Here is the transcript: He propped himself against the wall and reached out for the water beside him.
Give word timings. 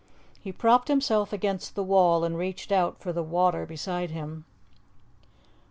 He 0.41 0.51
propped 0.51 0.87
himself 0.87 1.31
against 1.31 1.75
the 1.75 1.83
wall 1.83 2.23
and 2.23 2.35
reached 2.35 2.71
out 2.71 2.97
for 2.99 3.13
the 3.13 3.21
water 3.21 3.67
beside 3.67 4.09
him. 4.09 4.45